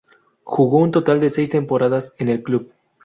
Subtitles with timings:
[0.43, 2.73] Jugó un total de seis temporadas en el club.